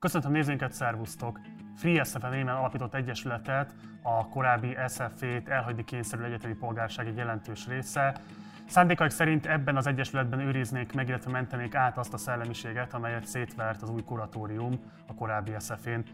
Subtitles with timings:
[0.00, 1.40] Köszöntöm nézőinket, szervusztok!
[1.76, 8.20] Free SFN néven alapított egyesületet, a korábbi SF-t elhagyni kényszerű egyetemi polgárság egy jelentős része.
[8.66, 13.82] Szándékaik szerint ebben az egyesületben őriznék meg, illetve mentenék át azt a szellemiséget, amelyet szétvert
[13.82, 16.04] az új kuratórium a korábbi SF-én.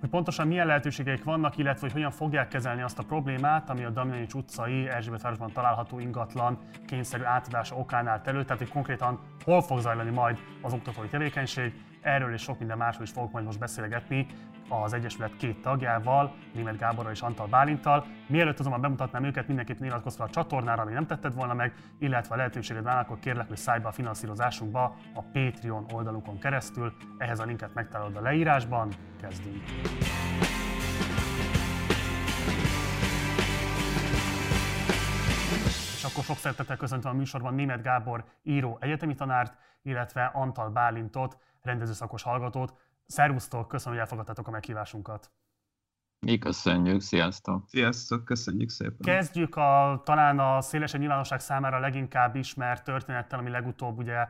[0.00, 3.90] Hogy pontosan milyen lehetőségeik vannak, illetve hogy hogyan fogják kezelni azt a problémát, ami a
[3.90, 9.80] Damjanics utcai Erzsébetvárosban található ingatlan kényszerű átadása okán állt elő, tehát hogy konkrétan hol fog
[9.80, 11.74] zajlani majd az oktatói tevékenység,
[12.06, 14.26] Erről és sok minden másról is fogok majd most beszélgetni
[14.68, 18.06] az Egyesület két tagjával, Német Gáborral és Antal Bálintal.
[18.26, 22.34] Mielőtt azonban bemutatnám őket, mindenképpen iratkozz fel a csatornára, ami nem tetted volna meg, illetve
[22.34, 26.92] a lehetőséged van, akkor kérlek, hogy szállj be a finanszírozásunkba a Patreon oldalukon keresztül.
[27.18, 28.88] Ehhez a linket megtalálod a leírásban.
[29.20, 29.62] Kezdjünk!
[35.96, 41.38] És akkor sok szeretettel köszöntöm a műsorban Német Gábor író egyetemi tanárt, illetve Antal Bálintot,
[41.66, 42.74] rendezőszakos hallgatót.
[43.06, 45.30] Szervusztok, köszönöm, hogy elfogadtátok a meghívásunkat.
[46.20, 47.68] Mi köszönjük, sziasztok!
[47.68, 48.96] Sziasztok, köszönjük szépen!
[49.00, 54.26] Kezdjük a, talán a szélesebb nyilvánosság számára leginkább ismert történettel, ami legutóbb ugye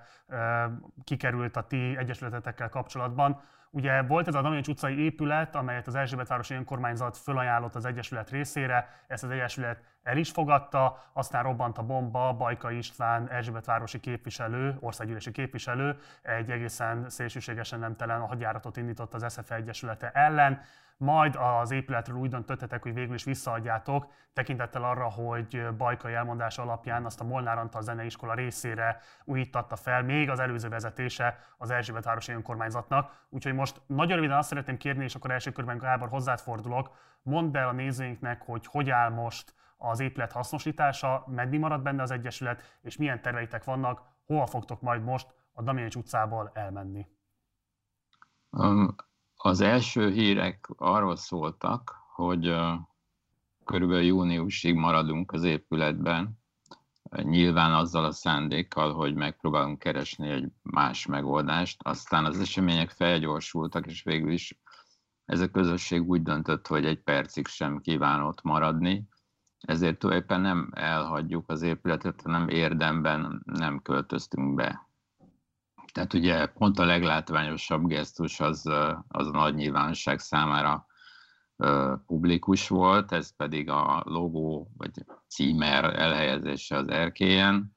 [1.04, 3.40] kikerült a ti egyesületetekkel kapcsolatban.
[3.70, 9.04] Ugye volt ez a Damjanics utcai épület, amelyet az Erzsébetvárosi Önkormányzat fölajánlott az Egyesület részére,
[9.06, 15.30] ezt az Egyesület el is fogadta, aztán robbant a bomba, Bajka István Erzsébetvárosi képviselő, országgyűlési
[15.30, 20.60] képviselő, egy egészen szélsőségesen nemtelen hadjáratot indított az SZF Egyesülete ellen,
[20.96, 27.04] majd az épületről úgy döntöttetek, hogy végül is visszaadjátok, tekintettel arra, hogy Bajkai elmondása alapján
[27.04, 33.26] azt a Molnár Antal Zeneiskola részére újítatta fel még az előző vezetése az Erzsébetvárosi önkormányzatnak.
[33.28, 36.90] Úgyhogy most nagyon röviden azt szeretném kérni, és akkor első körben Gábor hozzád fordulok,
[37.22, 42.10] mondd el a nézőinknek, hogy hogy áll most az épület hasznosítása, meddig marad benne az
[42.10, 47.06] Egyesület, és milyen terveitek vannak, hova fogtok majd most a Damjanics utcából elmenni?
[49.36, 52.54] Az első hírek arról szóltak, hogy
[53.64, 56.38] körülbelül júniusig maradunk az épületben,
[57.10, 61.80] nyilván azzal a szándékkal, hogy megpróbálunk keresni egy más megoldást.
[61.82, 64.60] Aztán az események felgyorsultak, és végül is
[65.24, 69.08] ez a közösség úgy döntött, hogy egy percig sem kívánott maradni,
[69.66, 74.86] ezért tulajdonképpen nem elhagyjuk az épületet, hanem érdemben nem költöztünk be
[75.96, 78.66] tehát ugye pont a leglátványosabb gesztus az,
[79.08, 80.86] az a nagy nyilvánosság számára
[82.06, 84.90] publikus volt, ez pedig a logó vagy
[85.28, 87.72] címer elhelyezése az erkélyen,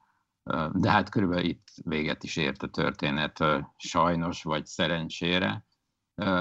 [0.72, 3.44] de hát körülbelül itt véget is ért a történet,
[3.76, 5.64] sajnos vagy szerencsére.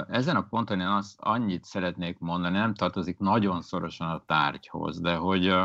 [0.07, 5.16] Ezen a ponton én azt annyit szeretnék mondani, nem tartozik nagyon szorosan a tárgyhoz, de
[5.16, 5.56] hogy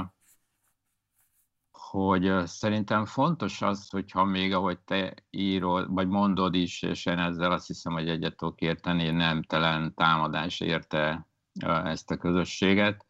[1.70, 7.52] hogy szerintem fontos az, hogyha még ahogy te írod, vagy mondod is, és én ezzel
[7.52, 11.28] azt hiszem, hogy egyet tudok érteni, nemtelen támadás érte
[11.84, 13.06] ezt a közösséget.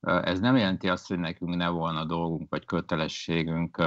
[0.00, 3.82] Ez nem jelenti azt, hogy nekünk ne volna dolgunk, vagy kötelességünk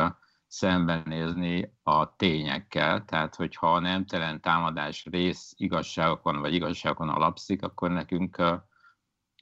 [0.49, 8.41] szembenézni a tényekkel, tehát hogyha a nemtelen támadás rész igazságokon, vagy igazságokon alapszik, akkor nekünk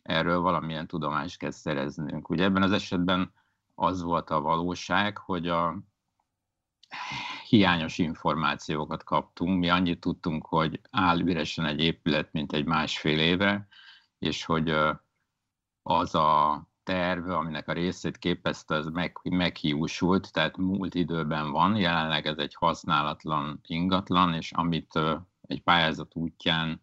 [0.02, 2.30] erről valamilyen tudomást kell szereznünk.
[2.30, 3.34] Ugye ebben az esetben
[3.76, 5.78] az volt a valóság, hogy a
[7.48, 9.60] hiányos információkat kaptunk.
[9.60, 13.68] Mi annyit tudtunk, hogy áll üresen egy épület, mint egy másfél éve,
[14.20, 14.76] és hogy
[15.82, 22.26] az a terv, aminek a részét képezte, az meg, meghiúsult, tehát múlt időben van, jelenleg
[22.26, 25.00] ez egy használatlan ingatlan, és amit
[25.42, 26.82] egy pályázat útján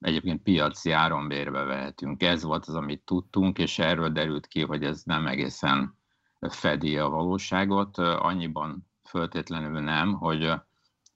[0.00, 2.22] egyébként piaci áron bérbe vehetünk.
[2.22, 5.98] Ez volt az, amit tudtunk, és erről derült ki, hogy ez nem egészen
[6.40, 7.98] fedi a valóságot.
[7.98, 10.52] Annyiban föltétlenül nem, hogy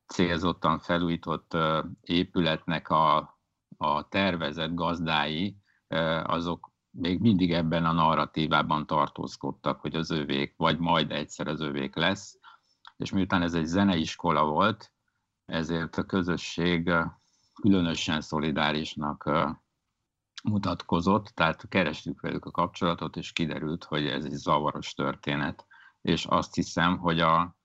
[0.07, 1.57] célzottan felújított
[2.01, 3.39] épületnek a,
[3.77, 5.57] a tervezett gazdái,
[6.25, 11.97] azok még mindig ebben a narratívában tartózkodtak, hogy az övék, vagy majd egyszer az övék
[11.97, 12.39] lesz.
[12.97, 14.93] És miután ez egy zeneiskola volt,
[15.45, 16.93] ezért a közösség
[17.61, 19.31] különösen szolidárisnak
[20.45, 25.67] mutatkozott, tehát kerestük velük a kapcsolatot, és kiderült, hogy ez egy zavaros történet,
[26.01, 27.57] és azt hiszem, hogy a,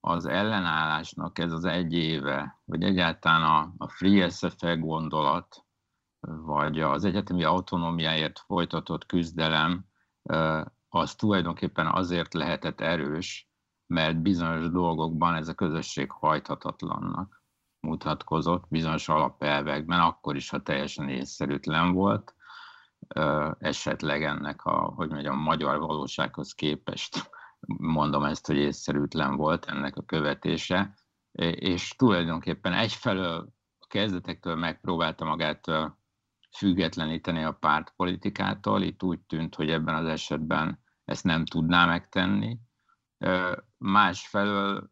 [0.00, 5.64] az ellenállásnak ez az egy éve, vagy egyáltalán a, a Free SFE gondolat,
[6.20, 9.84] vagy az egyetemi autonómiáért folytatott küzdelem,
[10.88, 13.50] az tulajdonképpen azért lehetett erős,
[13.86, 17.42] mert bizonyos dolgokban ez a közösség hajthatatlannak
[17.80, 22.34] mutatkozott bizonyos alapelvekben, akkor is, ha teljesen észszerűtlen volt,
[23.58, 27.30] esetleg ennek a, hogy mondjam, a magyar valósághoz képest
[27.76, 30.94] mondom ezt, hogy észszerűtlen volt ennek a követése,
[31.52, 33.48] és tulajdonképpen egyfelől
[33.88, 35.66] kezdetektől megpróbálta magát
[36.56, 38.82] függetleníteni a pártpolitikától.
[38.82, 42.58] Itt úgy tűnt, hogy ebben az esetben ezt nem tudná megtenni.
[43.78, 44.90] Másfelől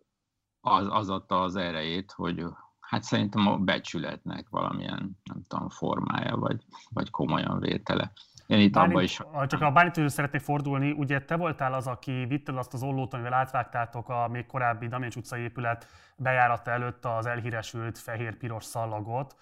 [0.61, 2.45] az, az adta az erejét, hogy
[2.81, 8.13] hát szerintem a becsületnek valamilyen, nem tudom, formája, vagy, vagy komolyan vétele.
[8.47, 9.21] Én itt Bálint, abba is...
[9.47, 13.33] Csak a Bálintőző szeretnék fordulni, ugye te voltál az, aki vitted azt az ollót, amivel
[13.33, 19.37] átvágtátok a még korábbi Damjanics utcai épület bejárata előtt az elhíresült fehér-piros szallagot,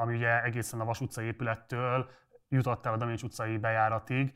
[0.00, 2.10] ami ugye egészen a Vas utcai épülettől
[2.48, 4.34] jutott el a Damjanics utcai bejáratig.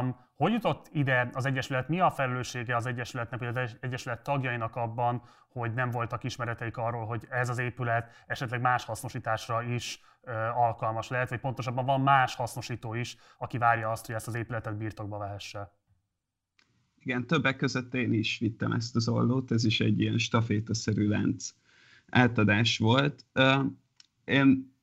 [0.00, 1.88] Um, hogy jutott ide az Egyesület?
[1.88, 7.06] Mi a felelőssége az Egyesületnek, vagy az Egyesület tagjainak abban, hogy nem voltak ismereteik arról,
[7.06, 12.34] hogy ez az épület esetleg más hasznosításra is uh, alkalmas lehet, vagy pontosabban van más
[12.34, 15.74] hasznosító is, aki várja azt, hogy ezt az épületet birtokba vehesse?
[16.98, 21.50] Igen, többek között én is vittem ezt az ollót, ez is egy ilyen stafétaszerű lánc
[22.10, 23.24] átadás volt.
[23.34, 23.64] Uh,
[24.26, 24.74] én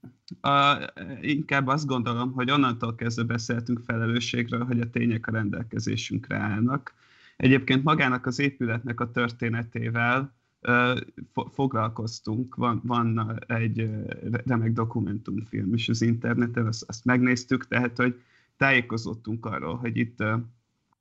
[0.42, 0.78] a,
[1.22, 6.94] inkább azt gondolom, hogy onnantól kezdve beszéltünk felelősségről, hogy a tények a rendelkezésünkre állnak.
[7.38, 11.00] Egyébként magának az épületnek a történetével uh,
[11.54, 13.90] foglalkoztunk, van, van egy
[14.46, 18.22] remek dokumentumfilm is az interneten, azt, azt megnéztük, tehát hogy
[18.58, 20.42] tájékozottunk arról, hogy itt uh,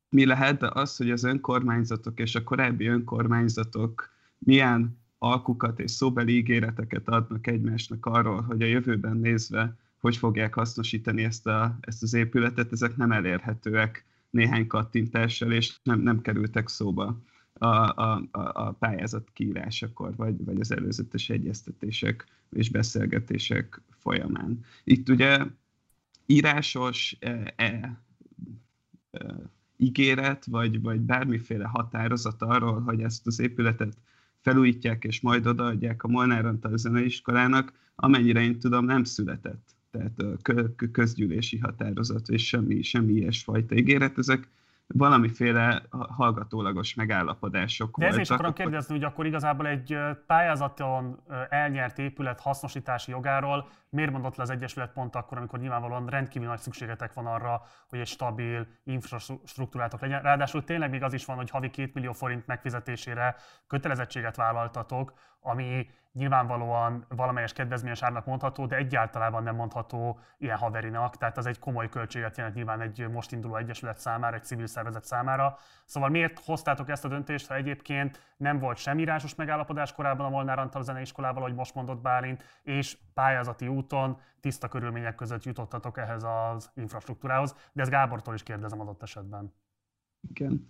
[0.09, 6.37] mi lehet, de az, hogy az önkormányzatok és a korábbi önkormányzatok milyen alkukat és szóbeli
[6.37, 12.15] ígéreteket adnak egymásnak arról, hogy a jövőben nézve hogy fogják hasznosítani ezt, a, ezt az
[12.15, 17.23] épületet, ezek nem elérhetőek néhány kattintással, és nem, nem kerültek szóba
[17.53, 24.61] a, a, a pályázat kiírásakor, vagy, vagy az előzetes egyeztetések és beszélgetések folyamán.
[24.85, 25.47] Itt ugye
[26.27, 28.03] írásos e, e,
[29.11, 29.35] e,
[29.77, 33.97] ígéret, vagy, vagy bármiféle határozat arról, hogy ezt az épületet
[34.43, 39.71] felújítják és majd odaadják a Molnár Antal zeneiskolának, amennyire én tudom, nem született.
[39.91, 40.43] Tehát
[40.93, 44.19] közgyűlési határozat és semmi, semmi ilyesfajta ígéret.
[44.19, 44.49] Ezek
[44.93, 53.11] valamiféle hallgatólagos megállapodások De ezért akarom kérdezni, hogy akkor igazából egy pályázaton elnyert épület hasznosítási
[53.11, 57.63] jogáról miért mondott le az Egyesület pont akkor, amikor nyilvánvalóan rendkívül nagy szükségetek van arra,
[57.89, 60.23] hogy egy stabil infrastruktúrátok legyen.
[60.23, 63.37] Ráadásul tényleg még az is van, hogy havi 2 millió forint megfizetésére
[63.67, 71.37] kötelezettséget vállaltatok, ami nyilvánvalóan valamelyes kedvezményes árnak mondható, de egyáltalán nem mondható ilyen haverinak, tehát
[71.37, 75.57] az egy komoly költséget jelent nyilván egy most induló egyesület számára, egy civil szervezet számára.
[75.85, 80.29] Szóval miért hoztátok ezt a döntést, ha egyébként nem volt sem írásos megállapodás korábban a
[80.29, 86.25] Molnár Antal zeneiskolával, ahogy most mondott Bálint, és pályázati úton, tiszta körülmények között jutottatok ehhez
[86.25, 89.55] az infrastruktúrához, de ezt Gábortól is kérdezem adott esetben.
[90.29, 90.65] Igen.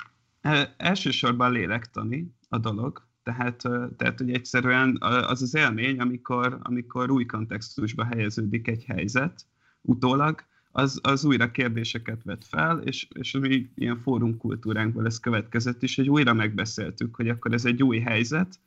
[0.77, 3.57] Elsősorban lélektani a dolog, tehát,
[3.97, 9.47] tehát hogy egyszerűen az az élmény, amikor, amikor új kontextusba helyeződik egy helyzet
[9.81, 15.97] utólag, az, az újra kérdéseket vet fel, és, és mi ilyen fórumkultúránkból ez következett is,
[15.97, 18.59] hogy újra megbeszéltük, hogy akkor ez egy új helyzet,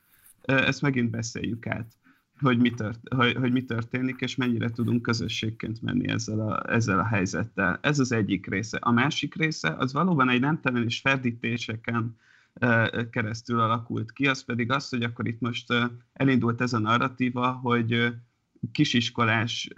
[0.42, 1.94] ezt megint beszéljük át,
[2.40, 7.00] hogy mi, tört, hogy, hogy mi történik, és mennyire tudunk közösségként menni ezzel a, ezzel
[7.00, 7.80] a helyzettel.
[7.82, 8.78] Ez az egyik része.
[8.78, 12.18] A másik része az valóban egy nemtelen és ferdítéseken
[13.10, 15.74] keresztül alakult ki, az pedig az, hogy akkor itt most
[16.14, 18.14] elindult ez a narratíva, hogy
[18.72, 19.70] kisiskolás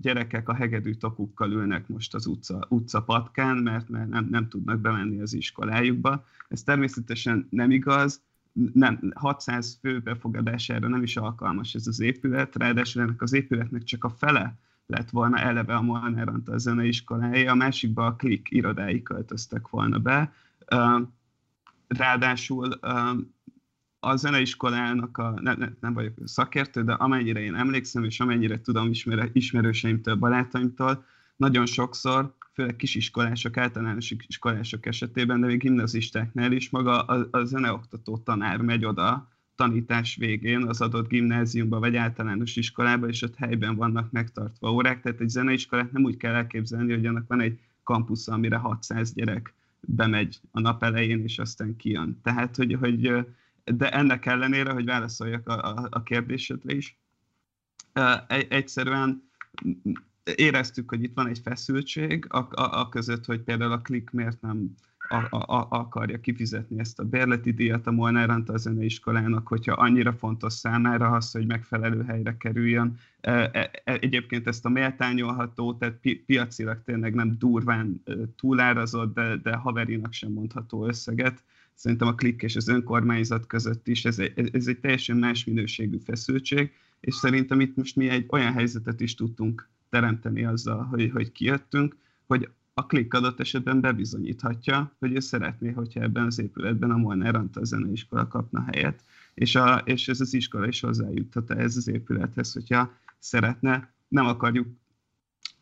[0.00, 5.20] gyerekek a hegedű tokukkal ülnek most az utca, utca patkán, mert, nem, nem tudnak bemenni
[5.20, 6.24] az iskolájukba.
[6.48, 8.22] Ez természetesen nem igaz,
[8.72, 14.04] nem, 600 fő befogadására nem is alkalmas ez az épület, ráadásul ennek az épületnek csak
[14.04, 19.68] a fele lett volna eleve a Molnár Antal zeneiskolája, a másikba a Klik irodái költöztek
[19.68, 20.32] volna be.
[21.96, 22.72] Ráadásul
[24.00, 28.90] a zeneiskolának, a, ne, ne, nem vagyok szakértő, de amennyire én emlékszem, és amennyire tudom
[28.90, 31.04] ismer, ismerőseimtől, barátaimtól,
[31.36, 38.18] nagyon sokszor, főleg kisiskolások, általános iskolások esetében, de még gimnazistáknál is maga a, a zeneoktató
[38.18, 44.10] tanár megy oda tanítás végén az adott gimnáziumba vagy általános iskolába, és ott helyben vannak
[44.10, 48.56] megtartva órák, tehát egy zeneiskolát nem úgy kell elképzelni, hogy annak van egy kampusz, amire
[48.56, 49.54] 600 gyerek
[49.86, 52.20] bemegy a nap elején, és aztán kijön.
[52.22, 53.26] Tehát, hogy, hogy
[53.64, 56.98] de ennek ellenére, hogy válaszoljak a, a, a kérdésedre is,
[58.48, 59.30] egyszerűen
[60.34, 64.40] éreztük, hogy itt van egy feszültség, a, a, a között, hogy például a klik miért
[64.40, 64.74] nem
[65.08, 70.52] a, a, akarja kifizetni ezt a bérleti díjat a Molnár Antal zeneiskolának, hogyha annyira fontos
[70.52, 72.98] számára az, hogy megfelelő helyre kerüljön.
[73.20, 78.02] E, e, egyébként ezt a méltányolható, tehát pi, piacilag tényleg nem durván
[78.36, 81.42] túlárazott, de, de haverinak sem mondható összeget
[81.74, 84.18] szerintem a klik és az önkormányzat között is ez
[84.52, 89.14] ez egy teljesen más minőségű feszültség, és szerintem itt most mi egy olyan helyzetet is
[89.14, 91.96] tudtunk teremteni azzal, hogy, hogy kijöttünk,
[92.26, 97.34] hogy a klik adott esetben bebizonyíthatja, hogy ő szeretné, hogyha ebben az épületben a Molnár
[97.34, 99.04] Antal zeneiskola kapna helyet,
[99.34, 103.92] és, a, és ez az iskola is hozzájuthat ehhez az épülethez, hogyha szeretne.
[104.08, 104.66] Nem akarjuk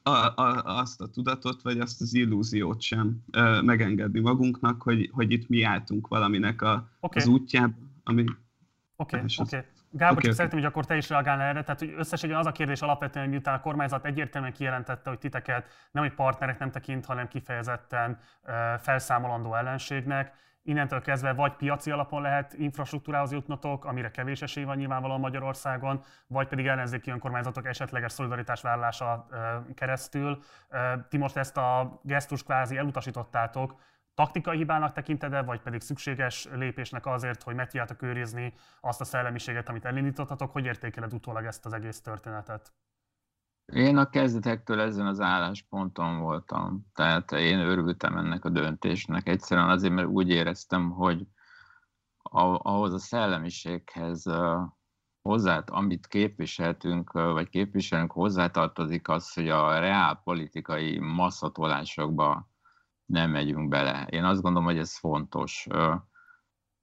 [0.02, 5.30] a, a, azt a tudatot, vagy azt az illúziót sem ö, megengedni magunknak, hogy, hogy
[5.30, 7.22] itt mi álltunk valaminek a, okay.
[7.22, 8.22] az útjában, ami...
[8.22, 8.36] Oké,
[8.96, 9.56] okay, oké.
[9.56, 9.70] Okay.
[9.94, 11.62] Gábor, okay, csak szeretném, hogy akkor te is reagálnál erre.
[11.62, 15.88] Tehát, hogy összességében az a kérdés alapvetően, hogy miután a kormányzat egyértelműen kijelentette, hogy titeket
[15.90, 18.18] nem egy partnerek nem tekint, hanem kifejezetten
[18.78, 20.32] felszámolandó ellenségnek,
[20.64, 26.48] innentől kezdve vagy piaci alapon lehet infrastruktúrához jutnotok, amire kevés esély van nyilvánvalóan Magyarországon, vagy
[26.48, 29.26] pedig ellenzéki önkormányzatok esetleges szolidaritásvállalása
[29.74, 30.42] keresztül.
[31.08, 33.80] Ti most ezt a gesztus kvázi elutasítottátok,
[34.14, 39.68] taktikai hibának tekinted vagy pedig szükséges lépésnek azért, hogy meg tudjátok őrizni azt a szellemiséget,
[39.68, 40.52] amit elindítottatok?
[40.52, 42.72] Hogy értékeled utólag ezt az egész történetet?
[43.72, 49.28] Én a kezdetektől ezen az állásponton voltam, tehát én örültem ennek a döntésnek.
[49.28, 51.26] Egyszerűen azért, mert úgy éreztem, hogy
[52.22, 54.24] ahhoz a szellemiséghez
[55.22, 62.50] hozzá, amit képviseltünk, vagy képviselünk, hozzátartozik az, hogy a reálpolitikai masszatolásokba
[63.12, 64.06] nem megyünk bele.
[64.10, 65.66] Én azt gondolom, hogy ez fontos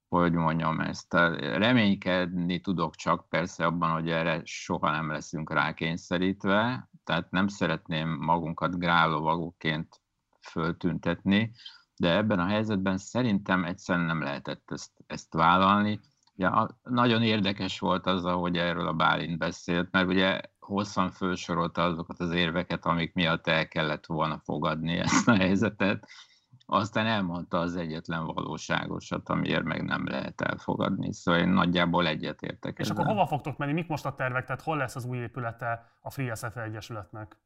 [0.10, 7.32] hogy mondjam ezt, reménykedni tudok csak persze abban, hogy erre soha nem leszünk rákényszerítve, tehát
[7.32, 10.02] nem szeretném magunkat grálovagokként
[10.42, 11.52] föltüntetni,
[11.96, 16.00] de ebben a helyzetben szerintem egyszerűen nem lehetett ezt, ezt vállalni.
[16.36, 22.20] Ja, nagyon érdekes volt az, ahogy erről a Bálint beszélt, mert ugye hosszan felsorolta azokat
[22.20, 26.08] az érveket, amik miatt el kellett volna fogadni ezt a helyzetet,
[26.66, 31.14] aztán elmondta az egyetlen valóságosat, amiért meg nem lehet elfogadni.
[31.14, 32.78] Szóval én nagyjából egyetértek.
[32.78, 32.96] És ezzel.
[32.96, 33.74] akkor hova fogtok menni?
[33.74, 34.46] Mik most a tervek?
[34.46, 37.38] Tehát hol lesz az új épülete a Free SF Egyesületnek?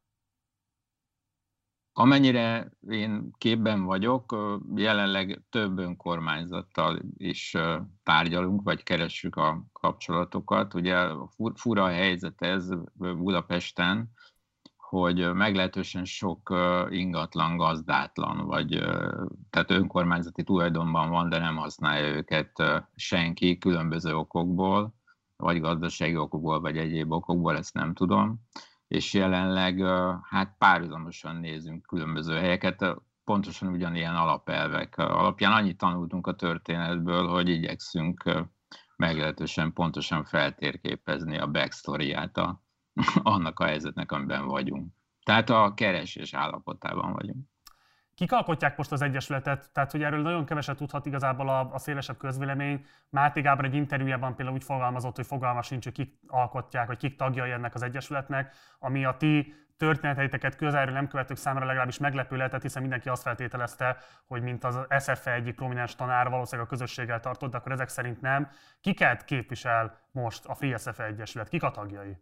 [1.96, 4.36] Amennyire én képben vagyok,
[4.74, 7.56] jelenleg több önkormányzattal is
[8.02, 10.74] tárgyalunk, vagy keressük a kapcsolatokat.
[10.74, 11.08] Ugye
[11.54, 14.10] fura a helyzet ez Budapesten,
[14.76, 16.54] hogy meglehetősen sok
[16.90, 18.68] ingatlan gazdátlan, vagy
[19.50, 22.62] tehát önkormányzati tulajdonban van, de nem használja őket
[22.94, 24.94] senki különböző okokból,
[25.36, 28.40] vagy gazdasági okokból, vagy egyéb okokból, ezt nem tudom.
[28.88, 29.80] És jelenleg
[30.22, 32.84] hát párhuzamosan nézünk különböző helyeket,
[33.24, 35.52] pontosan ugyanilyen alapelvek alapján.
[35.52, 38.22] Annyit tanultunk a történetből, hogy igyekszünk
[38.96, 42.62] meglehetősen pontosan feltérképezni a backstory-át a,
[43.22, 44.92] annak a helyzetnek, amiben vagyunk.
[45.22, 47.53] Tehát a keresés állapotában vagyunk.
[48.14, 49.70] Kik alkotják most az Egyesületet?
[49.72, 52.86] Tehát, hogy erről nagyon keveset tudhat igazából a, a szélesebb közvélemény.
[53.08, 57.16] Máté Gábor egy interjújában például úgy fogalmazott, hogy fogalma sincs, hogy kik alkotják, vagy kik
[57.16, 62.62] tagjai ennek az Egyesületnek, ami a ti történeteiteket közelről nem követők számára legalábbis meglepő lehetett,
[62.62, 67.50] hiszen mindenki azt feltételezte, hogy mint az SFE egyik prominens tanár valószínűleg a közösséggel tartott,
[67.50, 68.48] de akkor ezek szerint nem.
[68.80, 71.48] Kiket képvisel most a Free SFE Egyesület?
[71.48, 72.18] Kik a tagjai?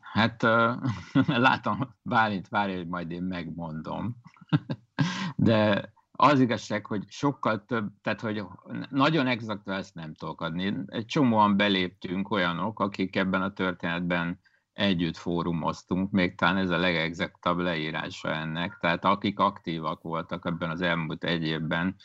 [0.00, 0.42] Hát
[1.26, 4.16] látom, Bálint várja, hogy majd én megmondom.
[5.36, 8.44] De az igazság, hogy sokkal több, tehát hogy
[8.90, 10.74] nagyon exaktan ezt nem tudok adni.
[10.86, 14.40] Egy csomóan beléptünk olyanok, akik ebben a történetben
[14.72, 20.80] együtt fórumoztunk, még talán ez a legexaktabb leírása ennek, tehát akik aktívak voltak ebben az
[20.80, 21.96] elmúlt egy évben,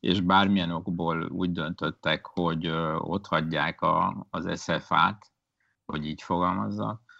[0.00, 2.66] és bármilyen okból úgy döntöttek, hogy
[2.98, 5.32] ott hagyják a, az SFA-t,
[5.84, 7.11] hogy így fogalmazzak,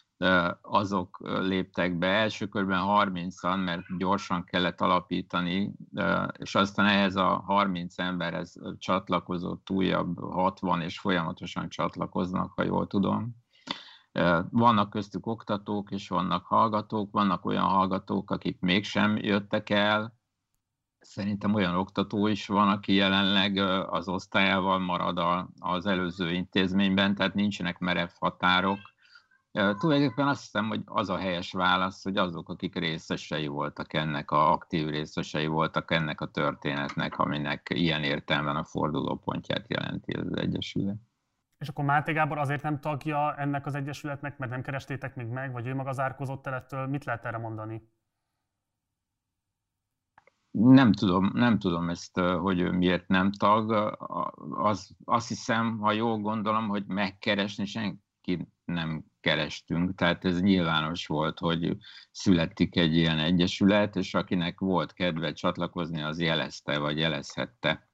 [0.60, 2.06] azok léptek be.
[2.06, 5.72] Első körben 30-an, mert gyorsan kellett alapítani,
[6.38, 13.36] és aztán ehhez a 30 emberhez csatlakozott újabb 60, és folyamatosan csatlakoznak, ha jól tudom.
[14.50, 20.20] Vannak köztük oktatók, és vannak hallgatók, vannak olyan hallgatók, akik mégsem jöttek el,
[21.04, 23.56] Szerintem olyan oktató is van, aki jelenleg
[23.90, 28.78] az osztályával marad az előző intézményben, tehát nincsenek merev határok
[29.52, 34.52] Tulajdonképpen azt hiszem, hogy az a helyes válasz, hogy azok, akik részesei voltak ennek, a
[34.52, 40.96] aktív részesei voltak ennek a történetnek, aminek ilyen értelemben a fordulópontját jelenti az Egyesület.
[41.58, 45.52] És akkor Máté Gábor azért nem tagja ennek az Egyesületnek, mert nem kerestétek még meg,
[45.52, 46.86] vagy ő maga zárkozott el ettől?
[46.86, 47.88] Mit lehet erre mondani?
[50.50, 53.70] Nem tudom, nem tudom ezt, hogy ő miért nem tag.
[54.50, 61.38] Az, azt hiszem, ha jól gondolom, hogy megkeresni senki nem kerestünk, tehát ez nyilvános volt,
[61.38, 61.76] hogy
[62.10, 67.88] születik egy ilyen egyesület, és akinek volt kedve csatlakozni, az jelezte, vagy jelezhette.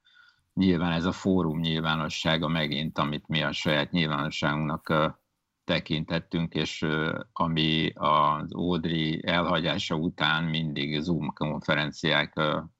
[0.53, 5.17] Nyilván ez a fórum nyilvánossága megint, amit mi a saját nyilvánosságunknak
[5.63, 6.85] tekintettünk, és
[7.31, 12.71] ami az Audrey elhagyása után mindig Zoom konferenciákon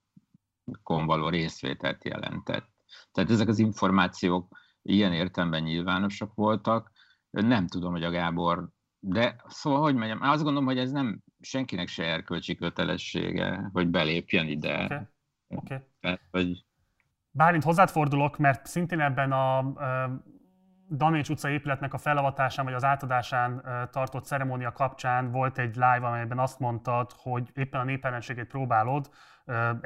[0.83, 2.69] való részvételt jelentett.
[3.11, 6.91] Tehát ezek az információk ilyen értelemben nyilvánosak voltak.
[7.29, 8.69] Nem tudom, hogy a Gábor,
[9.00, 14.48] de szóval, hogy mondjam, azt gondolom, hogy ez nem senkinek se erkölcsi kötelessége, hogy belépjen
[14.48, 14.83] ide.
[14.83, 15.05] Okay.
[15.48, 15.77] Okay.
[16.00, 16.65] Tehát, hogy...
[17.31, 19.74] Bálint, hozzád fordulok, mert szintén ebben a
[20.91, 26.39] Damés utca épületnek a felavatásán vagy az átadásán tartott ceremónia kapcsán volt egy live, amelyben
[26.39, 29.10] azt mondtad, hogy éppen a népellenségét próbálod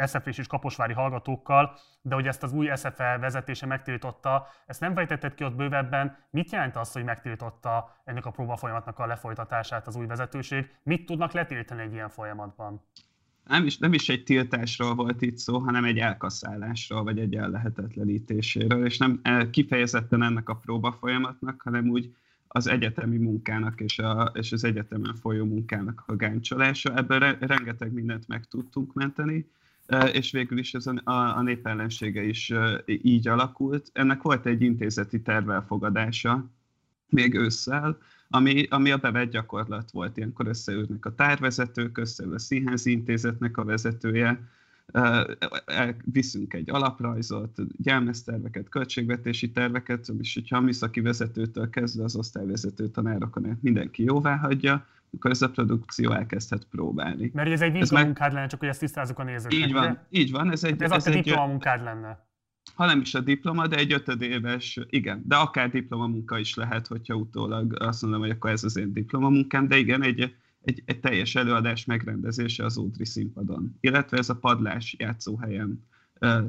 [0.06, 5.34] sfv és kaposvári hallgatókkal, de hogy ezt az új SFE vezetése megtiltotta, ezt nem fejtetted
[5.34, 6.18] ki ott bővebben.
[6.30, 10.76] Mit jelent az, hogy megtiltotta ennek a próbafolyamatnak a lefolytatását az új vezetőség?
[10.84, 12.82] Mit tudnak letiltani egy ilyen folyamatban?
[13.48, 18.86] Nem is, nem is egy tiltásról volt itt szó, hanem egy elkaszálásról, vagy egy ellehetetlenítéséről,
[18.86, 19.22] és nem
[19.52, 22.14] kifejezetten ennek a próba folyamatnak, hanem úgy
[22.48, 26.96] az egyetemi munkának és, a, és az egyetemen folyó munkának a gáncsolása.
[26.96, 29.50] Ebből re, rengeteg mindent meg tudtunk menteni,
[29.86, 33.90] e, és végül is ez a, a, a népellensége is e, így alakult.
[33.94, 36.46] Ennek volt egy intézeti tervelfogadása
[37.10, 37.98] még ősszel,
[38.36, 40.18] ami, ami a bevett gyakorlat volt.
[40.18, 44.40] Ilyenkor összeülnek a tárvezetők, összeül a színházi intézetnek a vezetője,
[46.04, 53.58] viszünk egy alaprajzot, gyámeszterveket, költségvetési terveket, és hogyha a műszaki vezetőtől kezdve az osztályvezető tanárokon
[53.62, 54.86] mindenki jóvá hagyja,
[55.16, 57.32] akkor ez a produkció elkezdhet próbálni.
[57.34, 58.34] Mert ez egy diplomunkád meg...
[58.34, 59.60] lenne, csak hogy ezt tisztázzuk a nézőknek.
[59.60, 60.00] Így van, ugye?
[60.10, 60.52] így van.
[60.52, 62.32] Ez egy, ez, ez egy diplomunkád lenne
[62.74, 67.15] ha nem is a diploma, de egy ötödéves, igen, de akár diplomamunka is lehet, hogyha
[67.15, 71.36] utólag azt mondom, hogy akkor ez az én diplomamunkám, de igen, egy, egy, egy teljes
[71.36, 75.86] előadás megrendezése az Ódri színpadon, illetve ez a padlás játszóhelyen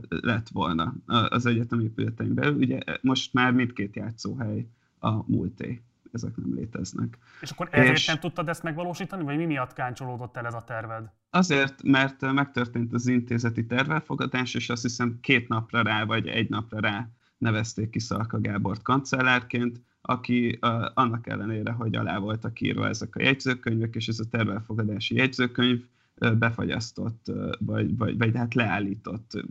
[0.09, 2.57] lett volna az egyetem épületein belül.
[2.57, 4.66] Ugye most már mindkét játszóhely
[4.99, 5.83] a múlté
[6.14, 7.18] ezek nem léteznek.
[7.40, 10.64] És akkor ezért és nem tudtad ezt megvalósítani, vagy mi miatt káncsolódott el ez a
[10.64, 11.11] terved?
[11.30, 16.81] Azért, mert megtörtént az intézeti tervelfogadás, és azt hiszem két napra rá, vagy egy napra
[16.81, 23.16] rá nevezték ki Szalka Gábort kancellárként, aki uh, annak ellenére, hogy alá voltak írva ezek
[23.16, 25.85] a jegyzőkönyvek, és ez a tervelfogadási jegyzőkönyv
[26.20, 29.44] uh, befagyasztott, uh, vagy, vagy, vagy hát leállított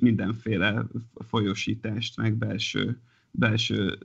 [0.00, 0.86] mindenféle
[1.28, 3.98] folyosítást, meg belső, belső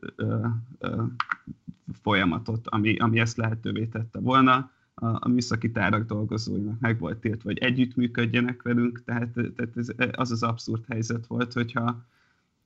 [2.01, 4.71] folyamatot, ami, ami ezt lehetővé tette volna.
[4.97, 10.31] A, a műszaki tárak dolgozóinak meg volt tiltva, hogy együttműködjenek velünk, tehát, tehát ez, az
[10.31, 12.05] az abszurd helyzet volt, hogyha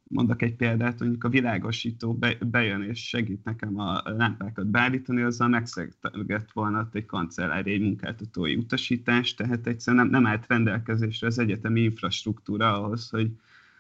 [0.10, 5.48] mondok egy példát, mondjuk a világosító be, bejön és segít nekem a lámpákat beállítani, azzal
[5.48, 11.82] megszegett volna egy kancellári, egy munkáltatói utasítást, tehát egyszerűen nem, nem állt rendelkezésre az egyetemi
[11.82, 13.32] infrastruktúra ahhoz, hogy,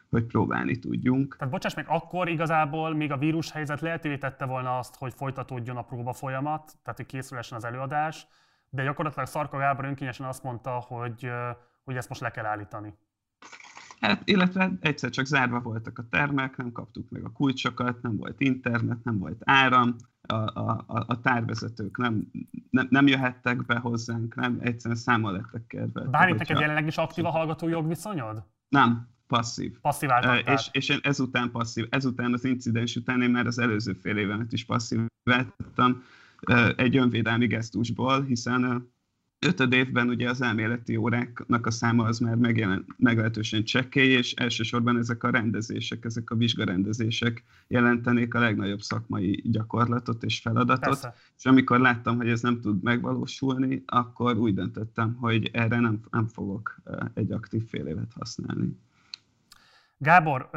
[0.10, 1.36] hogy próbálni tudjunk.
[1.38, 5.78] Tehát bocsáss meg, akkor igazából még a vírus helyzet lehetővé tette volna azt, hogy folytatódjon
[5.78, 8.28] a próba folyamat, tehát hogy készülessen az előadás,
[8.70, 11.32] de gyakorlatilag Szarka Gábor önkényesen azt mondta, hogy,
[11.84, 12.94] hogy ezt most le kell állítani.
[14.00, 18.40] Hát, illetve egyszer csak zárva voltak a termek, nem kaptuk meg a kulcsokat, nem volt
[18.40, 22.32] internet, nem volt áram, a, a, a tárvezetők nem,
[22.70, 26.02] nem, nem jöhettek be hozzánk, nem, egyszerűen számol lettek kérve.
[26.02, 28.44] Bár neked jelenleg is aktív a hallgató jogviszonyod?
[28.68, 29.80] Nem, Passzív.
[29.82, 30.54] Passziváltad.
[30.54, 31.86] És, és én ezután passzív.
[31.90, 36.04] Ezután az incidens után én már az előző fél évemet is passzíváltattam
[36.76, 38.92] egy önvédelmi gesztusból, hiszen
[39.40, 44.98] ötöd évben ugye az elméleti óráknak a száma az már megjelen, meglehetősen csekkély, és elsősorban
[44.98, 50.80] ezek a rendezések, ezek a vizsgarendezések jelentenék a legnagyobb szakmai gyakorlatot és feladatot.
[50.80, 51.16] Persze.
[51.38, 56.28] És amikor láttam, hogy ez nem tud megvalósulni, akkor úgy döntöttem, hogy erre nem, nem
[56.28, 56.82] fogok
[57.14, 58.78] egy aktív fél évet használni.
[60.02, 60.50] Gábor,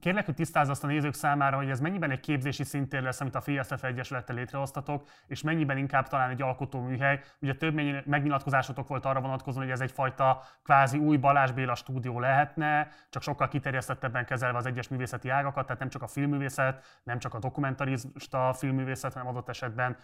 [0.00, 3.34] kérlek, hogy tisztázz azt a nézők számára, hogy ez mennyiben egy képzési szintér lesz, amit
[3.34, 7.20] a FISF Egyesülettel létrehoztatok, és mennyiben inkább talán egy alkotóműhely.
[7.40, 7.74] Ugye több
[8.06, 13.48] megnyilatkozásotok volt arra vonatkozóan, hogy ez egyfajta kvázi új Balázs Béla stúdió lehetne, csak sokkal
[13.48, 18.52] kiterjesztettebben kezelve az egyes művészeti ágakat, tehát nem csak a filmművészet, nem csak a dokumentarista
[18.52, 19.96] filmművészet, hanem adott esetben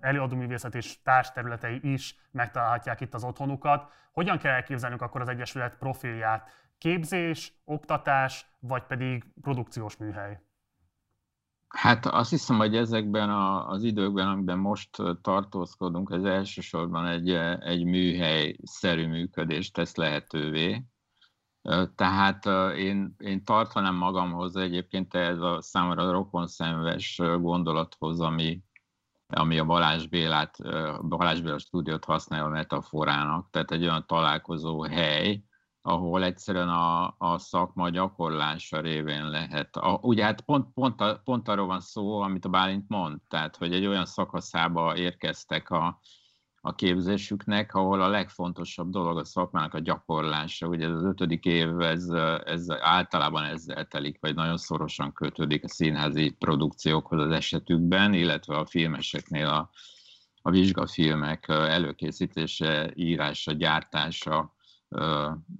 [0.00, 3.92] előadóművészet és társ területei is megtalálhatják itt az otthonukat.
[4.12, 6.64] Hogyan kell elképzelnünk akkor az Egyesület profilját?
[6.78, 10.40] Képzés, oktatás, vagy pedig produkciós műhely?
[11.68, 14.90] Hát azt hiszem, hogy ezekben a, az időkben, amiben most
[15.22, 20.84] tartózkodunk, ez elsősorban egy, egy műhely-szerű működést tesz lehetővé.
[21.94, 28.62] Tehát én, én tartanám magamhoz egyébként ez a számomra rokonszenves gondolathoz, ami,
[29.26, 30.56] ami a Balázs Bélát,
[31.08, 35.42] Balázs Béla stúdiót használja a metaforának, tehát egy olyan találkozó hely,
[35.86, 39.76] ahol egyszerűen a, a szakma gyakorlása révén lehet.
[39.76, 43.56] A, ugye hát pont, pont, a, pont arról van szó, amit a Bálint mond, tehát
[43.56, 46.00] hogy egy olyan szakaszába érkeztek a,
[46.60, 50.66] a képzésüknek, ahol a legfontosabb dolog a szakmának a gyakorlása.
[50.66, 52.08] Ugye az ötödik év, ez,
[52.44, 58.66] ez általában ezzel telik, vagy nagyon szorosan kötődik a színházi produkciókhoz az esetükben, illetve a
[58.66, 59.70] filmeseknél a,
[60.42, 64.54] a vizsgafilmek előkészítése, írása, gyártása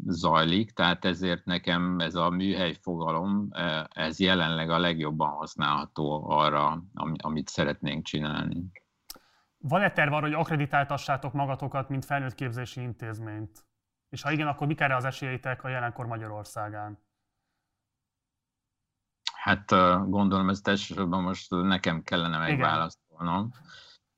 [0.07, 3.49] zajlik, tehát ezért nekem ez a műhely fogalom,
[3.89, 6.83] ez jelenleg a legjobban használható arra,
[7.17, 8.71] amit szeretnénk csinálni.
[9.59, 13.65] Van-e terv arra, hogy akreditáltassátok magatokat, mint felnőtt képzési intézményt?
[14.09, 16.99] És ha igen, akkor mik erre az esélyeitek a jelenkor Magyarországán?
[19.35, 19.71] Hát
[20.09, 23.47] gondolom, ezt elsősorban most nekem kellene megválaszolnom.
[23.47, 23.61] Igen.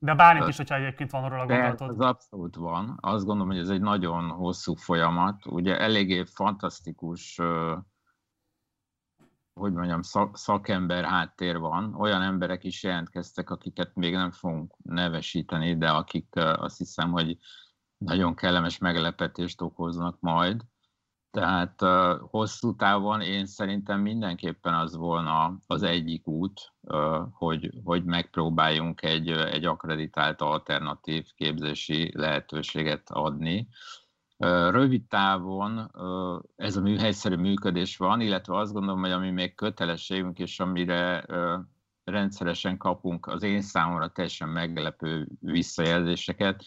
[0.01, 1.89] De bármit is, hogyha egyébként van arról a gondolatod.
[1.89, 2.97] Ez abszolút van.
[3.01, 5.45] Azt gondolom, hogy ez egy nagyon hosszú folyamat.
[5.45, 7.39] Ugye eléggé fantasztikus,
[9.53, 10.01] hogy mondjam,
[10.33, 11.93] szakember háttér van.
[11.95, 17.37] Olyan emberek is jelentkeztek, akiket még nem fogunk nevesíteni, de akik azt hiszem, hogy
[17.97, 20.61] nagyon kellemes meglepetést okoznak majd.
[21.31, 21.81] Tehát
[22.29, 26.73] hosszú távon én szerintem mindenképpen az volna az egyik út,
[27.31, 33.67] hogy, hogy megpróbáljunk egy, egy akreditált alternatív képzési lehetőséget adni.
[34.69, 35.91] Rövid távon
[36.55, 41.25] ez a műhelyszerű működés van, illetve azt gondolom, hogy ami még kötelességünk, és amire
[42.03, 46.63] rendszeresen kapunk az én számomra teljesen meglepő visszajelzéseket,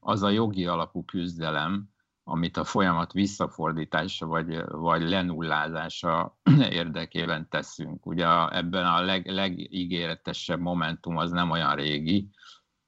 [0.00, 1.93] az a jogi alapú küzdelem,
[2.24, 6.38] amit a folyamat visszafordítása vagy, vagy lenullázása
[6.80, 8.06] érdekében teszünk.
[8.06, 12.30] Ugye ebben a leg, legígéretesebb momentum az nem olyan régi,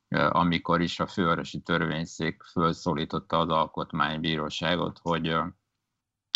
[0.08, 5.36] amikor is a főorvosi törvényszék felszólította az alkotmánybíróságot, hogy,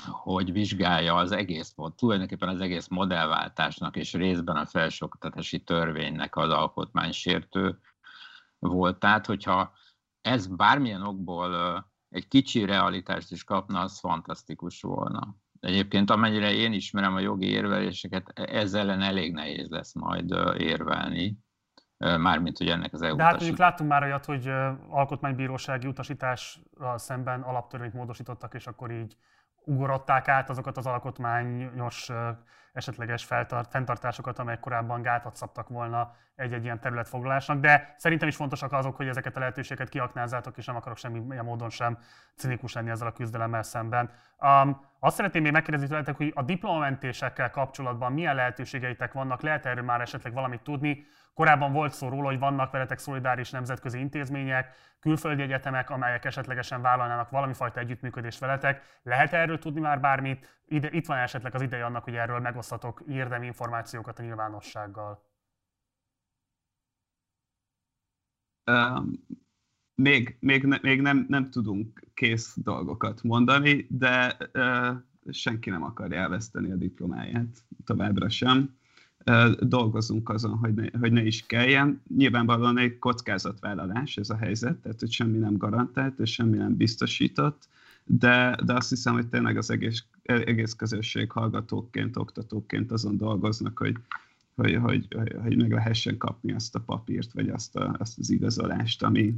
[0.07, 7.79] hogy vizsgálja az egész, tulajdonképpen az egész modellváltásnak és részben a felsőoktatási törvénynek az alkotmánysértő
[8.59, 8.99] volt.
[8.99, 9.73] Tehát, hogyha
[10.21, 15.37] ez bármilyen okból egy kicsi realitást is kapna, az fantasztikus volna.
[15.61, 21.39] Egyébként amennyire én ismerem a jogi érveléseket, ezzel ellen elég nehéz lesz majd érvelni,
[21.97, 24.49] mármint, hogy ennek az EU De hát mondjuk láttunk már olyat, hogy
[24.89, 29.17] alkotmánybírósági utasítással szemben alaptörvényt módosítottak, és akkor így
[29.65, 32.11] ugorodták át azokat az alkotmányos
[32.73, 38.73] esetleges feltart, fenntartásokat, amelyek korábban gátat szabtak volna egy-egy ilyen területfoglalásnak, de szerintem is fontosak
[38.73, 41.99] azok, hogy ezeket a lehetőségeket kiaknázzátok, és nem akarok semmilyen módon sem
[42.37, 44.11] cinikus lenni ezzel a küzdelemmel szemben.
[44.39, 49.85] Um, azt szeretném még megkérdezni tőletek, hogy a diplomamentésekkel kapcsolatban milyen lehetőségeitek vannak, lehet erről
[49.85, 55.43] már esetleg valamit tudni, Korábban volt szó róla, hogy vannak veletek szolidáris nemzetközi intézmények, külföldi
[55.43, 59.01] egyetemek, amelyek esetlegesen vállalnának valami fajta együttműködést veletek.
[59.03, 60.61] Lehet erről tudni már bármit?
[60.67, 65.29] Ide, itt van esetleg az ideje annak, hogy erről megosztatok érdemi információkat a nyilvánossággal.
[68.71, 69.05] Uh,
[69.95, 74.97] még még, ne, még nem, nem tudunk kész dolgokat mondani, de uh,
[75.31, 78.79] senki nem akarja elveszteni a diplomáját továbbra sem
[79.61, 82.03] dolgozunk azon, hogy ne, hogy ne is kelljen.
[82.17, 87.69] Nyilvánvalóan egy kockázatvállalás ez a helyzet, tehát hogy semmi nem garantált, és semmi nem biztosított,
[88.05, 93.97] de, de azt hiszem, hogy tényleg az egész, egész közösség hallgatóként, oktatóként azon dolgoznak, hogy,
[94.55, 98.31] hogy, hogy, hogy, hogy meg lehessen kapni azt a papírt, vagy azt, a, azt az
[98.31, 99.35] igazolást, ami,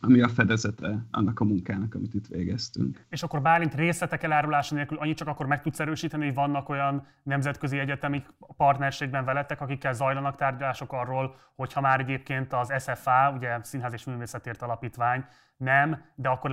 [0.00, 3.04] ami a fedezete annak a munkának, amit itt végeztünk.
[3.08, 7.06] És akkor Bálint részletek elárulása nélkül annyit csak akkor meg tudsz erősíteni, hogy vannak olyan
[7.22, 8.24] nemzetközi egyetemi
[8.56, 14.62] partnerségben veletek, akikkel zajlanak tárgyalások arról, hogyha már egyébként az SFA, ugye Színház és Művészetért
[14.62, 15.24] Alapítvány
[15.56, 16.50] nem, de akkor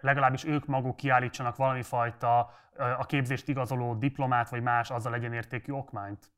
[0.00, 2.50] legalábbis ők maguk kiállítsanak valami fajta
[2.98, 6.30] a képzést igazoló diplomát, vagy más azzal legyen értékű okmányt?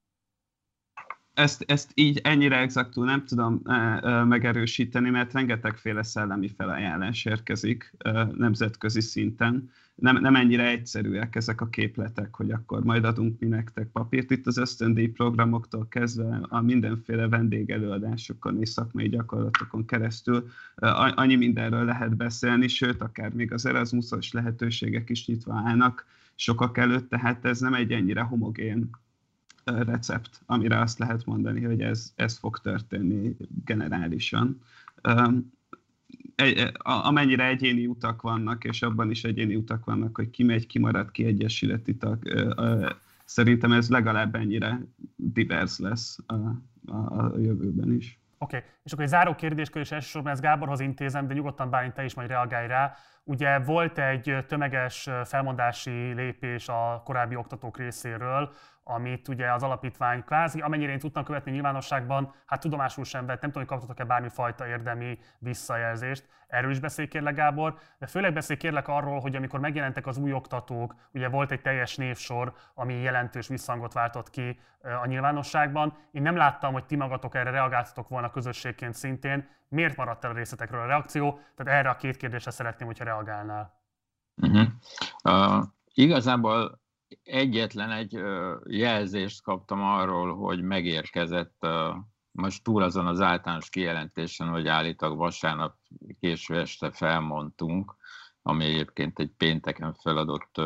[1.38, 3.62] Ezt, ezt így ennyire exaktul nem tudom
[4.28, 7.92] megerősíteni, mert rengetegféle szellemi felajánlás érkezik
[8.36, 9.70] nemzetközi szinten.
[9.94, 14.30] Nem, nem ennyire egyszerűek ezek a képletek, hogy akkor majd adunk mi nektek papírt.
[14.30, 20.48] Itt az ösztöndíj programoktól kezdve a mindenféle vendégelőadásokon és szakmai gyakorlatokon keresztül
[21.14, 27.08] annyi mindenről lehet beszélni, sőt, akár még az Erasmusos lehetőségek is nyitva állnak sokak előtt,
[27.08, 28.90] tehát ez nem egy ennyire homogén
[29.76, 34.60] recept, amire azt lehet mondani, hogy ez, ez fog történni generálisan.
[36.82, 41.10] Amennyire egyéni utak vannak, és abban is egyéni utak vannak, hogy ki megy, ki marad,
[41.10, 42.18] ki egyesületi tag,
[43.24, 44.80] szerintem ez legalább ennyire
[45.16, 46.34] divers lesz a,
[46.86, 48.20] a, a jövőben is.
[48.38, 48.60] okay.
[48.82, 52.14] és akkor egy záró kérdéskör, és elsősorban ez Gáborhoz intézem, de nyugodtan Bálint, te is
[52.14, 52.94] majd reagálj rá.
[53.28, 60.60] Ugye volt egy tömeges felmondási lépés a korábbi oktatók részéről, amit ugye az alapítvány kvázi,
[60.60, 65.18] amennyire én tudtam követni nyilvánosságban, hát tudomásul sem vett, nem tudom, hogy kaptatok-e bármifajta érdemi
[65.38, 66.28] visszajelzést.
[66.46, 70.32] Erről is beszélj kérlek, Gábor, de főleg beszélj kérlek arról, hogy amikor megjelentek az új
[70.32, 74.60] oktatók, ugye volt egy teljes névsor, ami jelentős visszhangot váltott ki
[75.02, 75.96] a nyilvánosságban.
[76.10, 79.48] Én nem láttam, hogy ti magatok erre reagáltatok volna közösségként szintén.
[79.68, 81.40] Miért maradt el a részletekről a reakció?
[81.54, 83.82] Tehát erre a két kérdésre szeretném, hogyha reagálnál.
[84.42, 84.66] Uh-huh.
[85.24, 86.80] Uh, igazából
[87.22, 88.20] egyetlen egy
[88.66, 91.66] jelzést kaptam arról, hogy megérkezett
[92.30, 95.74] most túl azon az általános kijelentésen, hogy állítólag vasárnap
[96.20, 97.96] késő este felmondtunk,
[98.42, 100.60] ami egyébként egy pénteken feladott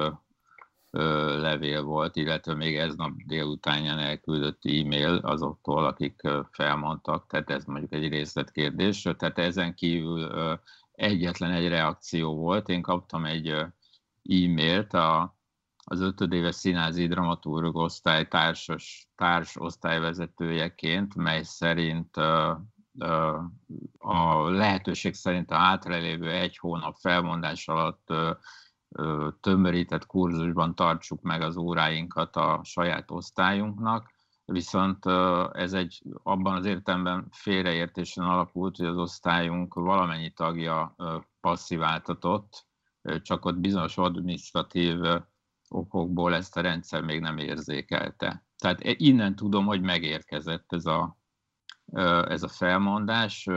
[1.41, 7.93] levél volt, illetve még ez nap délutánján elküldött e-mail azoktól, akik felmondtak, tehát ez mondjuk
[7.93, 9.03] egy részletkérdés.
[9.03, 10.31] Tehát ezen kívül
[10.93, 12.69] egyetlen egy reakció volt.
[12.69, 13.49] Én kaptam egy
[14.29, 15.37] e-mailt a
[15.85, 22.17] az ötödéves színházi dramaturg osztály társas, társ osztályvezetőjeként, mely szerint
[23.99, 28.07] a lehetőség szerint a hátralévő egy hónap felmondás alatt
[29.41, 34.11] tömörített kurzusban tartsuk meg az óráinkat a saját osztályunknak,
[34.45, 35.07] viszont
[35.53, 40.97] ez egy abban az értelemben félreértésen alapult, hogy az osztályunk valamennyi tagja
[41.41, 42.67] passziváltatott,
[43.23, 45.01] csak ott bizonyos administratív
[45.69, 48.45] okokból ezt a rendszer még nem érzékelte.
[48.59, 51.17] Tehát innen tudom, hogy megérkezett ez a,
[52.29, 53.49] ez a felmondás.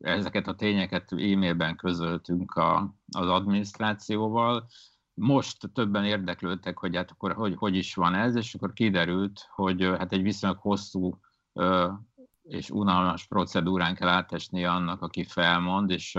[0.00, 4.66] Ezeket a tényeket e-mailben közöltünk a, az adminisztrációval.
[5.14, 9.82] Most többen érdeklődtek, hogy hát akkor hogy, hogy is van ez, és akkor kiderült, hogy
[9.82, 11.18] hát egy viszonylag hosszú
[12.42, 16.18] és unalmas procedúrán kell átesni annak, aki felmond, és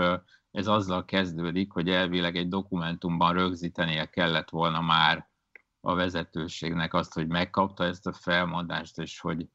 [0.50, 5.30] ez azzal kezdődik, hogy elvileg egy dokumentumban rögzítenie kellett volna már
[5.80, 9.48] a vezetőségnek azt, hogy megkapta ezt a felmondást, és hogy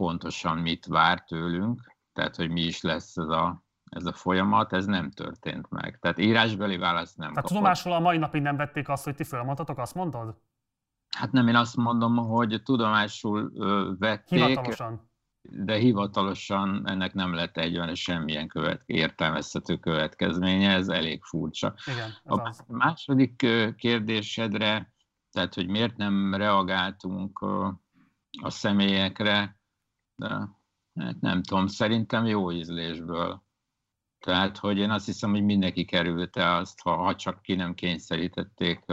[0.00, 4.86] pontosan mit vár tőlünk, tehát hogy mi is lesz ez a, ez a folyamat, ez
[4.86, 5.98] nem történt meg.
[5.98, 9.78] Tehát írásbeli választ nem Tehát tudomásul a mai napig nem vették azt, hogy ti felmondhatok,
[9.78, 10.36] azt mondod?
[11.16, 14.38] Hát nem, én azt mondom, hogy tudomásul ö, vették.
[14.38, 15.10] Hivatalosan.
[15.42, 21.74] De hivatalosan ennek nem lett egyben semmilyen követ, értelmezhető következménye, ez elég furcsa.
[21.86, 22.64] Igen, ez a az.
[22.66, 24.92] második kérdésedre
[25.32, 27.38] tehát hogy miért nem reagáltunk
[28.42, 29.59] a személyekre,
[30.20, 33.42] de hát nem tudom, szerintem jó ízlésből.
[34.18, 38.84] Tehát, hogy én azt hiszem, hogy mindenki kerülte azt, ha, ha csak ki nem kényszerítették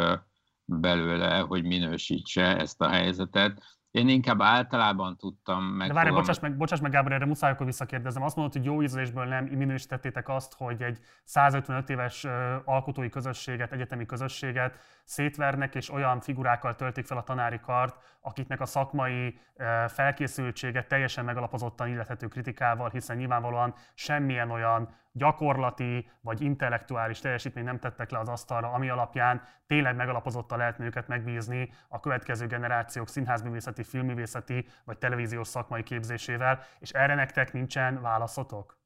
[0.66, 3.77] belőle, hogy minősítse ezt a helyzetet.
[3.98, 5.88] Én inkább általában tudtam meg.
[5.88, 8.24] De várj, bocsáss meg, bocsáss meg Gábor, erre muszáj akkor visszakérdezem.
[8.24, 12.26] Azt mondod, hogy jó ízlésből nem minősítettétek azt, hogy egy 155 éves
[12.66, 18.66] alkotói közösséget, egyetemi közösséget szétvernek, és olyan figurákkal töltik fel a tanári kart, akiknek a
[18.66, 19.40] szakmai
[19.88, 28.12] felkészültsége teljesen megalapozottan illethető kritikával, hiszen nyilvánvalóan semmilyen olyan gyakorlati vagy intellektuális teljesítmény nem tettek
[28.12, 34.66] le az asztalra, ami alapján tényleg megalapozottan lehetne őket megbízni a következő generációk színházművészeti, filmművészeti
[34.86, 38.78] vagy televíziós szakmai képzésével, és erre nektek nincsen válaszotok?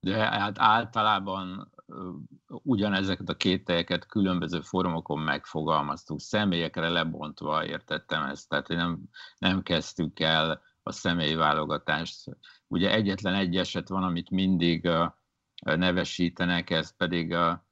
[0.00, 1.72] De hát általában
[2.46, 9.00] ugyanezeket a kételyeket különböző fórumokon megfogalmaztuk, személyekre lebontva értettem ezt, tehát nem,
[9.38, 12.36] nem kezdtük el a személyi válogatást.
[12.66, 14.88] Ugye egyetlen egy eset van, amit mindig
[15.62, 17.66] nevesítenek, ez pedig a,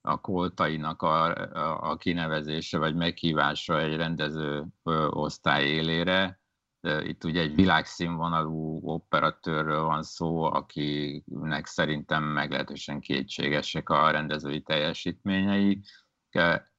[0.00, 4.66] a koltainak a, a, a kinevezése vagy meghívása egy rendező
[5.10, 6.40] osztály élére.
[7.02, 15.82] Itt ugye egy világszínvonalú operatőrről van szó, akinek szerintem meglehetősen kétségesek a rendezői teljesítményei.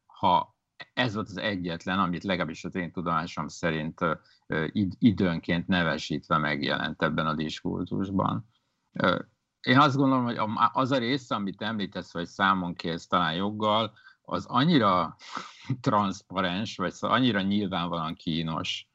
[0.05, 0.57] Ha
[0.93, 3.99] ez volt az egyetlen, amit legalábbis az én tudomásom szerint
[4.99, 8.49] időnként nevesítve megjelent ebben a diskurzusban
[9.63, 10.39] én azt gondolom, hogy
[10.73, 15.15] az a része, amit említesz, vagy számon kérsz talán joggal, az annyira
[15.81, 18.87] transzparens, vagy szóval annyira nyilvánvalóan kínos,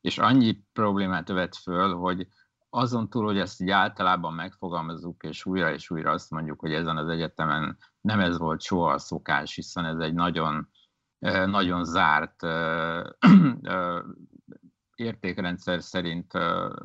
[0.00, 2.28] és annyi problémát vet föl, hogy
[2.70, 6.96] azon túl, hogy ezt így általában megfogalmazzuk, és újra és újra azt mondjuk, hogy ezen
[6.96, 10.68] az egyetemen nem ez volt soha a szokás, hiszen ez egy nagyon,
[11.46, 12.42] nagyon zárt
[14.94, 16.32] értékrendszer szerint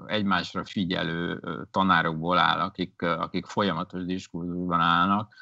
[0.05, 1.41] egymásra figyelő
[1.71, 5.33] tanárokból áll, akik, akik folyamatos diskurzusban állnak.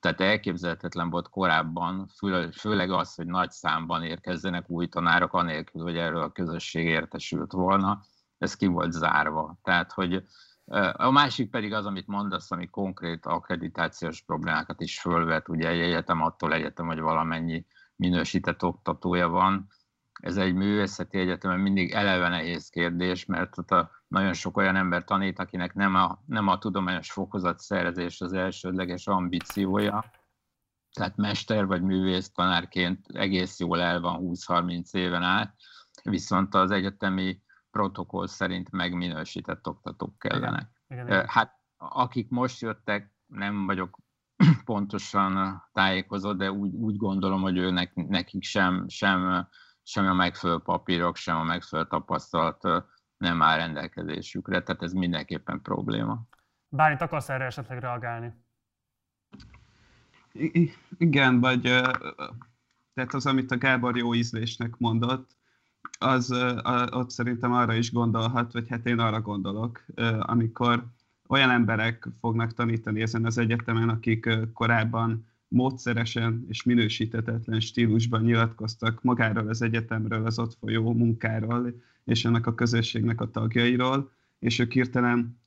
[0.00, 2.06] Tehát elképzelhetetlen volt korábban,
[2.56, 8.00] főleg az, hogy nagy számban érkezzenek új tanárok, anélkül, hogy erről a közösség értesült volna.
[8.38, 9.58] Ez ki volt zárva.
[9.62, 10.24] Tehát, hogy
[10.92, 15.48] A másik pedig az, amit mondasz, ami konkrét akkreditációs problémákat is fölvet.
[15.48, 17.66] Ugye egy egyetem attól egyetem, hogy valamennyi
[17.96, 19.66] minősített oktatója van.
[20.18, 25.04] Ez egy művészeti egyetemen mindig eleve nehéz kérdés, mert ott a, nagyon sok olyan ember
[25.04, 30.04] tanít, akinek nem a, nem a tudományos fokozat szerzés az elsődleges ambíciója,
[30.92, 35.54] tehát mester vagy művész tanárként egész jól el van 20-30 éven át,
[36.02, 40.70] viszont az egyetemi protokoll szerint megminősített oktatók kellenek.
[40.88, 41.06] Igen.
[41.06, 43.98] Igen, Hát akik most jöttek, nem vagyok
[44.64, 49.48] pontosan tájékozott, de úgy, úgy gondolom, hogy őnek, nekik sem, sem,
[49.88, 52.62] sem a megfelelő papírok, sem a megfelelő tapasztalat
[53.16, 56.22] nem áll rendelkezésükre, tehát ez mindenképpen probléma.
[56.68, 58.32] Bármit akarsz erre esetleg reagálni?
[60.32, 61.60] I- igen, vagy
[62.94, 65.36] tehát az, amit a Gábor jó ízlésnek mondott,
[65.98, 66.30] az
[66.90, 69.84] ott szerintem arra is gondolhat, vagy hát én arra gondolok,
[70.20, 70.84] amikor
[71.28, 79.48] olyan emberek fognak tanítani ezen az egyetemen, akik korábban módszeresen és minősítetetlen stílusban nyilatkoztak magáról
[79.48, 85.38] az egyetemről, az ott folyó munkáról és ennek a közösségnek a tagjairól, és ők hirtelen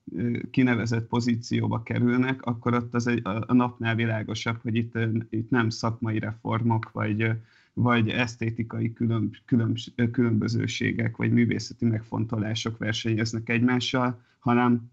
[0.51, 4.97] kinevezett pozícióba kerülnek, akkor ott az egy, a napnál világosabb, hogy itt,
[5.29, 7.31] itt nem szakmai reformok, vagy,
[7.73, 9.75] vagy esztétikai külön, külön,
[10.11, 14.91] különbözőségek, vagy művészeti megfontolások versenyeznek egymással, hanem,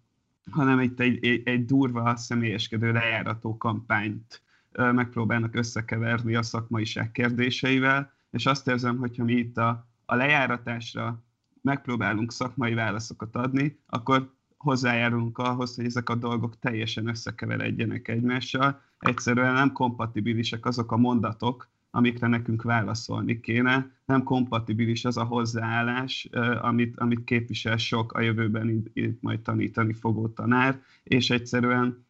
[0.51, 4.43] hanem itt egy, egy, egy durva, személyeskedő lejárató kampányt
[4.79, 11.23] megpróbálnak összekeverni a szakmaiság kérdéseivel, és azt érzem, hogyha mi itt a, a lejáratásra
[11.63, 18.81] megpróbálunk szakmai válaszokat adni, akkor hozzájárulunk ahhoz, hogy ezek a dolgok teljesen összekeveredjenek egymással.
[18.99, 23.91] Egyszerűen nem kompatibilisek azok a mondatok, amikre nekünk válaszolni kéne.
[24.05, 26.29] Nem kompatibilis az a hozzáállás,
[26.61, 32.07] amit, amit képvisel sok a jövőben itt majd tanítani fogó tanár, és egyszerűen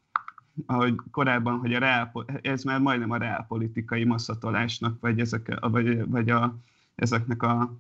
[0.67, 6.31] ahogy korábban, hogy a reál, ez már majdnem a reálpolitikai masszatolásnak, vagy, ezek, vagy, vagy
[6.31, 6.59] a,
[6.95, 7.79] ezeknek a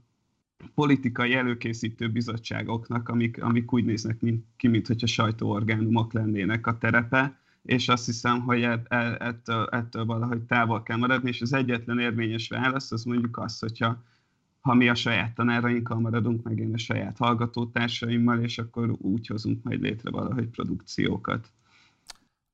[0.74, 7.88] politikai előkészítő bizottságoknak, amik, amik úgy néznek mint, ki, mintha sajtóorgánumok lennének a terepe, és
[7.88, 8.62] azt hiszem, hogy
[9.18, 14.02] ettől, ettől valahogy távol kell maradni, és az egyetlen érvényes válasz az mondjuk az, hogyha
[14.60, 19.62] ha mi a saját tanárainkkal maradunk, meg én a saját hallgatótársaimmal, és akkor úgy hozunk
[19.62, 21.52] majd létre valahogy produkciókat.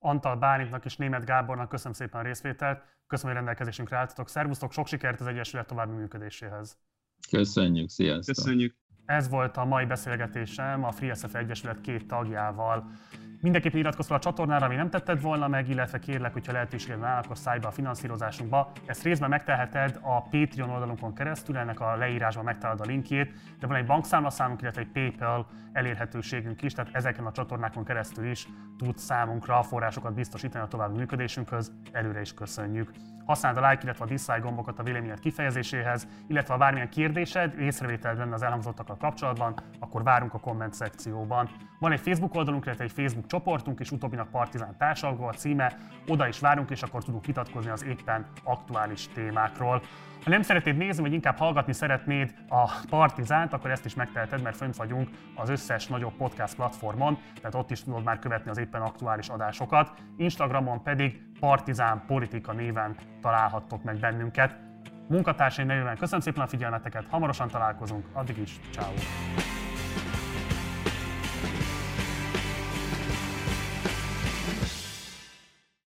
[0.05, 4.29] Antal Bálintnak és Német Gábornak köszönöm szépen a részvételt, köszönöm, hogy rendelkezésünkre álltatok.
[4.29, 6.79] Szervusztok, sok sikert az Egyesület további működéséhez!
[7.31, 8.35] Köszönjük, sziasztok!
[8.35, 8.77] Köszönjük!
[9.05, 12.91] Ez volt a mai beszélgetésem a FreeSF Egyesület két tagjával.
[13.45, 17.11] Mindenképpen iratkozz fel a csatornára, ami nem tetted volna meg, illetve kérlek, hogyha lehetőséged van,
[17.11, 18.73] akkor szállj be a finanszírozásunkba.
[18.87, 23.77] Ezt részben megteheted a Patreon oldalunkon keresztül, ennek a leírásban megtalálod a linkjét, de van
[23.77, 29.63] egy bankszámlaszámunk, illetve egy PayPal elérhetőségünk is, tehát ezeken a csatornákon keresztül is tudsz számunkra
[29.63, 31.73] forrásokat biztosítani a további működésünkhöz.
[31.93, 32.91] Előre is köszönjük.
[33.25, 38.19] Használd a like, illetve a dislike gombokat a véleményed kifejezéséhez, illetve ha bármilyen kérdésed, észrevételed
[38.19, 41.49] lenne az elhangzottakkal kapcsolatban, akkor várunk a komment szekcióban.
[41.79, 45.77] Van egy Facebook oldalunk, illetve egy Facebook csoportunk, és utóbbinak Partizán társalgó a címe,
[46.09, 49.83] oda is várunk, és akkor tudunk vitatkozni az éppen aktuális témákról.
[50.25, 54.57] Ha nem szeretnéd nézni, vagy inkább hallgatni szeretnéd a Partizánt, akkor ezt is megteheted, mert
[54.57, 58.83] fönt vagyunk az összes nagyobb podcast platformon, tehát ott is tudod már követni az éppen
[58.83, 59.93] aktuális adásokat.
[60.17, 64.57] Instagramon pedig Partizán Politika néven találhattok meg bennünket.
[65.09, 68.93] Munkatársaim nevében köszönöm szépen a figyelmeteket, hamarosan találkozunk, addig is, ciao.